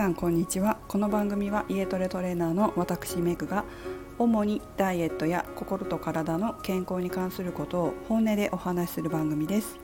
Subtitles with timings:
[0.00, 0.78] さんこんにちは。
[0.88, 3.66] この番組は家トレトレーナーの私メグが
[4.18, 9.78] 主にダイエットや心と体の健康に関することを本音でお話しする番組です。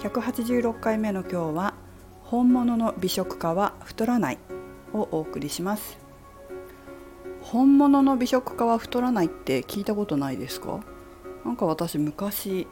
[0.00, 1.74] 186回目の今日は
[2.20, 4.38] 本物の美食家は太らない
[4.92, 5.96] をお送りします。
[7.40, 10.80] 本物の美食家は太らないって聞いたことないですか？
[11.46, 12.66] なか私昔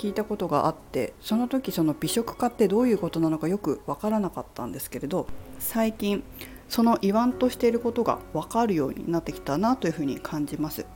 [0.00, 5.26] 聞いたことがあってその時その美食家ってどういうことなのかよく分からなかったんですけれど
[5.58, 6.24] 最近
[6.70, 10.86] その言わんとしていることが分かるようになってきたなというふうに感じます。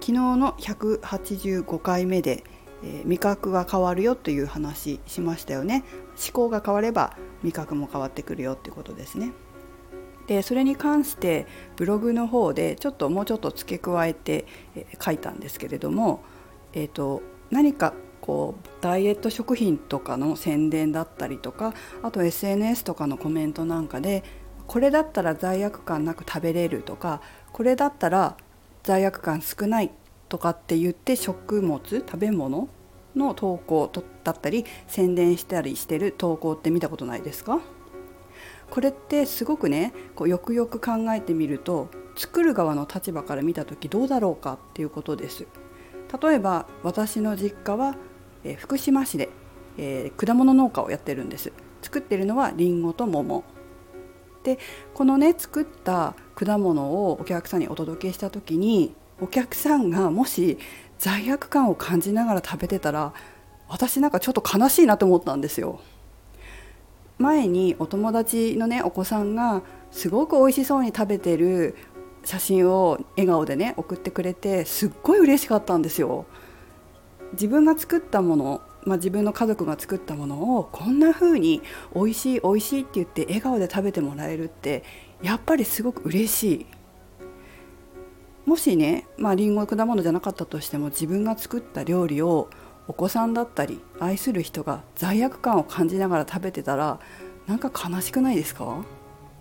[0.00, 2.42] 昨日の185回目で、
[2.82, 5.84] えー、味覚が変わるよという話しましたよね。
[6.16, 9.32] 思考が変われば味覚も変わってくるよっていうことですね。
[10.26, 16.24] でそれに関してブログの方でちょっともうちょっと付け加えて、えー、書いたんですけれども
[16.72, 24.24] えっ、ー、と何かこうダイエット食品とかの宣伝だったりとかあと SNS とかのコメントなんかで
[24.66, 27.20] これだったら罪悪感なく食べれるとか
[27.52, 28.36] これだったら
[28.82, 29.92] 罪悪感少ない
[30.28, 32.68] とかって言って食物食べ物
[33.14, 33.90] の投稿
[34.24, 37.60] だったり宣伝したりしてる投稿って見たことないですか？
[38.70, 45.46] これってすごくねこうよくよく考えてみると作る側の立場から見た時どうだろうかっていうことです。
[46.20, 47.96] 例えば私の実家は、
[48.44, 49.28] え、福島市で、
[49.76, 53.44] えー、果物農家をやってるんです作ってるのはりんごと桃
[54.44, 54.58] で
[54.94, 60.58] このね作った果物をお客さんにお届けした時にお客さんがもし
[60.98, 63.12] 罪悪感を感じながら食べてたら
[63.68, 65.80] 私なんかちょっと悲しいなと思ったんですよ。
[67.18, 71.74] 前にお友達のねお子さんがすごく美味しそうに食べてる
[72.26, 76.26] 写真を笑顔でね送ってくれてすっごい嬉しかったんですよ。
[77.32, 81.62] 自分が作ったもの、まあ、自分の家族が作ったものをこんな風に
[81.94, 84.82] 美味しい美味しいって言って笑顔で食べてもらえるって
[85.22, 86.66] やっぱりすごく嬉しい。
[88.44, 92.48] もしね、まあ、リンゴ果物じゃなかったとしても自分が作った料理を
[92.88, 97.00] お子さんだったり愛する人が罪悪感を感じながら食べてたら
[97.46, 98.84] なんか悲しくないですか？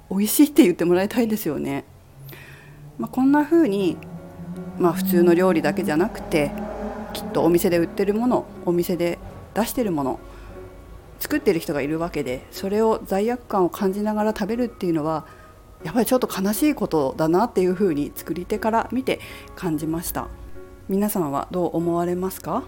[0.09, 1.85] 美味しいって言ってもらいたいですよね。
[2.97, 3.97] まあ、こんな風に
[4.79, 6.51] まあ普通の料理だけじゃなくて
[7.13, 9.19] きっとお店で売ってるものお店で
[9.53, 10.19] 出してるもの
[11.19, 15.25] 作ってる人がいるわけでそれを罪悪感を感じながら食べるっていうのは
[15.83, 19.19] やっぱりちょっと悲しいことだなっていうふうに作り手から見て
[19.56, 20.27] 感じました。
[20.89, 22.63] 皆さんはどう思われますか？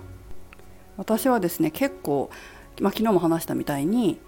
[0.98, 2.30] 私はですね結構、
[2.80, 4.20] まあ、昨日も話したみたいに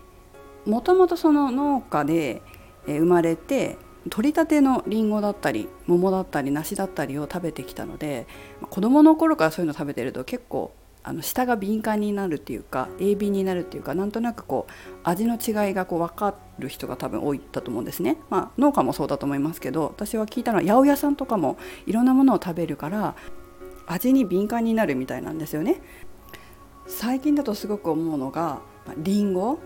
[0.66, 2.42] もともとその農家で
[2.86, 3.78] 生まれて
[4.10, 8.28] 取りたてのりんごだったり桃だったり梨だったりを食べてきたので
[8.70, 14.72] 子どもの頃からそういうの食べてると結構あの舌が敏感になるっていうか鋭敏になるっていうかなんとなくこう
[15.04, 23.16] 味の違いがこう分かる人が多分多いだと思うんですね、まあ、農家もそうだと思いますけど私は聞いたのは八百屋さんとかもいろんなものを食べるから
[23.88, 25.82] 味に敏感になるみたいなんですよね。
[26.86, 28.62] 最近だとすごく思うのが
[28.98, 29.60] りんご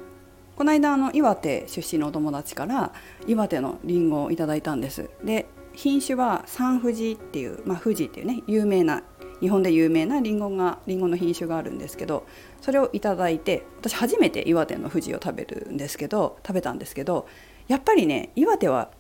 [0.56, 2.94] この間あの岩手出身のお友達から
[3.28, 9.04] 岩手のりんごをいただいたんですで品種は三富士っていう、まあ、富士っていうね有名な
[9.40, 12.26] 日本で有名なりんごがりんごの品種があるんですけど
[12.62, 17.28] それをいただいて私初めて岩手の富士を食べるんですけど食べたんですけど
[17.68, 18.92] やっぱりね岩手は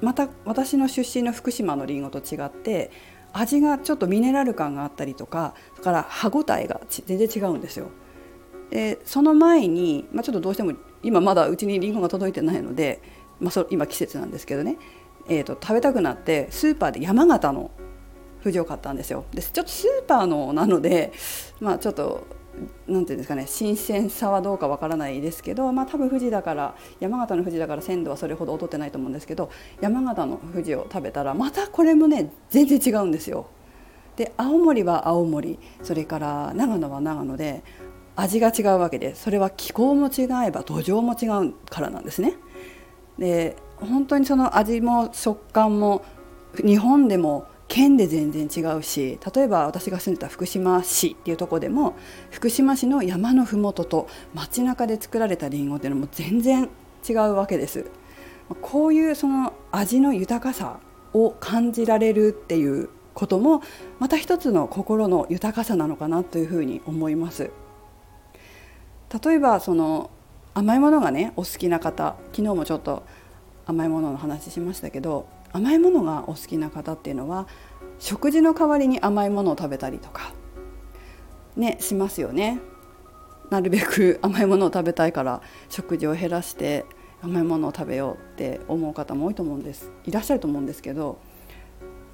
[0.00, 2.90] また私の出身の福島のりんごと違って
[3.32, 7.90] 味がちょっとミネラル感があったりとかだから歯ごたえが全然違うんですよ。
[8.70, 10.72] でその前に、まあ、ちょっとどうしても
[11.02, 13.00] 今まだうちにりんごが届いてないので、
[13.40, 14.76] まあ、そ今季節なんですけどね、
[15.28, 17.70] えーと、食べたくなってスーパーで山形の
[18.42, 19.24] 富士を買ったんですよ。
[19.32, 21.12] でちょっとスーパーのなので、
[21.60, 22.26] まあ、ちょっと
[22.88, 29.50] なんていうんですかね新鮮さはどうかわからないですけど、まあ、多分富士だから山形の富士だから鮮度はそれほど劣ってないと思うんですけど
[29.80, 33.46] 山形の富士を食べたらまたこれもね全然違うんですよ。
[34.16, 37.62] で青森は青森それから長野は長野で
[38.20, 42.34] 味が違うわけでそれは気候も違えば土壌も違うからなんですね。
[43.18, 46.02] で本当にその味も食感も
[46.56, 51.94] 日本でも県で全然違うし例えば私が住んでた福島市っていうとこでも
[52.30, 56.68] 福島市の山の麓と街中で作られたりんごっていうのも全然
[57.08, 57.86] 違うわけです。
[58.60, 60.80] こういうその味の豊かさ
[61.14, 63.62] を感じられるっていうことも
[63.98, 67.50] また一つの心の豊かさなのかなというふうに思います。
[69.12, 70.10] 例えばその
[70.54, 73.04] 甘いものがねお好きな方昨日もちょっと
[73.66, 77.48] 甘いものの話しましたけど甘いものがお好きな方っていうのは
[77.98, 80.32] 食事の代わりに甘いものを食べたりとか
[81.56, 82.60] ねしますよね。
[83.50, 86.86] なるべく甘いものを食べたいから食事を減らして
[87.20, 91.18] 甘いものを食べようって思う方も多いと思うんですいらっしゃると思うんですけど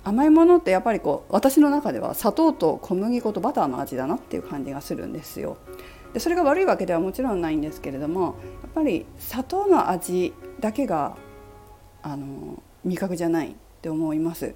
[0.03, 5.59] 甘いものってやっぱりこう私の中では砂糖と小麦粉とバターの味だなっていう感じがするんですよ。
[6.17, 11.15] でそれが悪いわけではもちろんないんですけれどもやっぱり砂糖の味だけが
[12.01, 14.55] あの味覚じゃないって思います。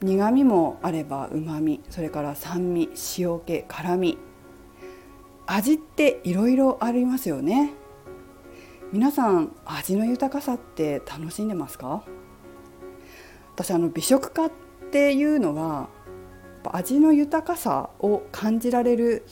[0.00, 4.16] 苦味もあればうまみそれから酸味塩気辛み
[5.46, 7.72] 味っていろいろありますよね。
[8.92, 12.04] 皆さん味の豊かさって楽しんでますか？
[13.56, 14.52] 私あの美食家っ
[14.92, 15.88] ていうのは
[16.62, 19.24] 味の豊かさを感じられる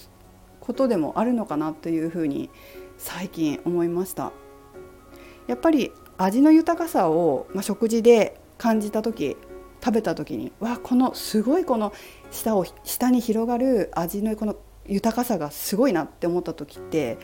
[0.62, 2.48] ことでもあるのかなというふうに
[2.96, 4.32] 最近思いました
[5.48, 9.36] やっぱり味の豊かさを、まあ、食事で感じた時
[9.84, 11.92] 食べた時にわこのすごいこの
[12.30, 14.54] 下を下に広がる味のこの
[14.86, 17.18] 豊かさがすごいなって思った時って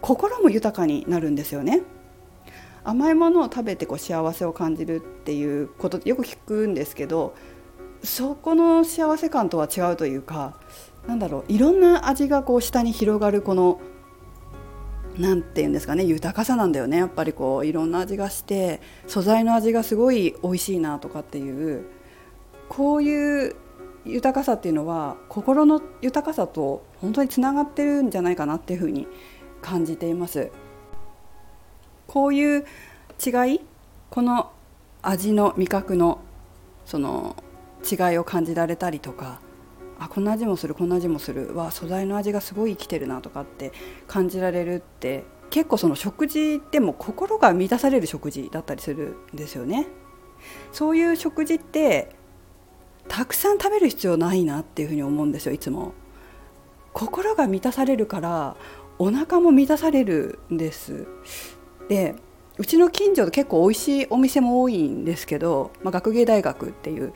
[0.00, 1.82] 心も豊かになるんですよね。
[2.82, 7.34] 甘いものを食べてこう幸せを感じるっていうことってよく聞くんですけど
[8.02, 10.56] そこの幸せ感とは違うというか
[11.06, 13.80] なんだろういろんな味がこう下に広がるこの
[15.18, 21.86] 何て言うんですかね豊かさなんだよねやっぱりこういろんな味がして素材の味がすごい美味しいなとかっていう
[22.68, 23.56] こういう
[24.04, 29.06] 豊かさっていうのは心の豊かさと本当につながってるんじゃないかなっていうふうに
[29.60, 30.50] 感じています。
[32.06, 32.64] こういう
[33.24, 33.60] 違い
[34.08, 34.50] この
[35.02, 36.20] 味の味覚の
[36.84, 37.36] その
[37.88, 39.40] 違いを感じられたりとか
[40.00, 43.72] あこんな味もするこんな味もするわ素材の味がすごい生きてるなとかって
[44.08, 49.86] 感じられるって結構その食事でも心が満たされる食事だったりするんですよね。
[50.72, 52.16] そういう食事って
[53.08, 55.92] たくさん食べる必要ないなっていうふうに思うんですよいつも。
[56.92, 58.56] 心が満たされるから
[58.98, 61.06] お腹も満たされるんです
[61.88, 62.14] で
[62.58, 67.14] うちの近所で結構美味しいお店も多いんですけど、まあ、学芸大学っていう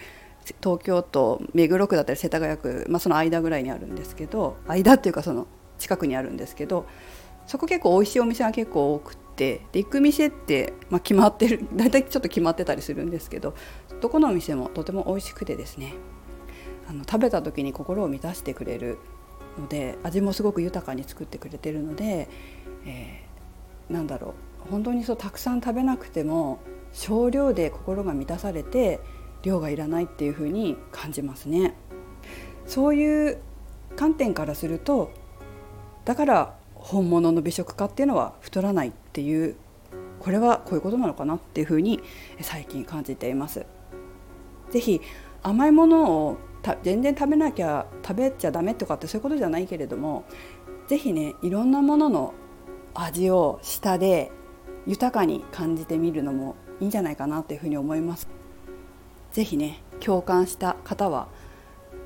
[0.62, 5.46] 東京都目黒区だったり世田谷区、まあ、その間ぐらいにあるんですけど間っていうかその
[5.78, 6.86] 近くにあるんですけど
[7.46, 13.54] そこ結構美味しいお店が結構多くてで行く店って、まあ、決まってる 大体ちょっと決まってたりするんですけど
[14.00, 15.94] どこのお店もとても美味しくてですね
[16.88, 18.98] あの食べた時に心を満たしてくれる
[19.58, 22.28] ので味もすごく豊かに作ってくれてるので、
[22.86, 24.34] えー、なんだろ
[24.66, 26.58] う本当にそうたくさん食べなくても
[26.92, 29.00] 少量で心が満たされて
[29.44, 31.74] 量がいらないっていう風に感じますね。
[32.66, 33.38] そういう
[33.94, 35.12] 観点からすると
[36.04, 39.56] だから本物の美食家っていうのは太らないっていう
[40.18, 42.00] これはこういうことなのかなっていう風に
[42.40, 43.66] 最近感じています。
[44.70, 45.00] ぜひ
[45.42, 46.38] 甘いものを
[46.82, 50.24] 全然食べなきゃ食べちゃダメとかってそういうことじゃないけれども
[50.88, 52.34] ぜひねいろんなものの
[52.94, 54.32] 味を舌で
[54.86, 58.43] 豊かに感じてみるのもいいんじゃないかなというふうに思います。
[59.34, 61.26] ぜひね共感した方は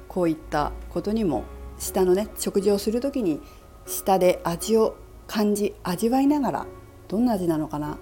[0.09, 1.45] こういったことにも
[1.79, 3.41] 舌のね食事をする時に
[3.87, 4.97] 舌で味を
[5.27, 6.67] 感じ味わいながら
[7.07, 7.99] どんな味なのかな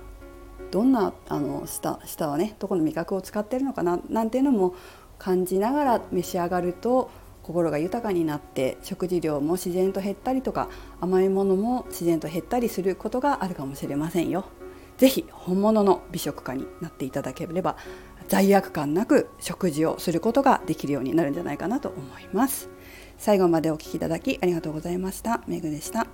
[0.70, 4.76] どんなあの舌舌はねどこの味覚を使ってるのかななんていうのも
[5.18, 7.10] 感じながら召し上がると
[7.42, 10.68] 心が豊かになって食事量も自然と減ったりとか
[11.00, 14.44] 甘いものも自然と減ったりすることがあるかもしれませんよ。
[14.98, 17.76] ぜひ本物の美食家になっていただければ
[18.28, 22.68] 罪悪感なく食事をすることができるようになるんじゃないかなと思います。
[23.18, 25.42] 最後までお聴きいただきありがとうございました。
[25.46, 26.06] めぐでした。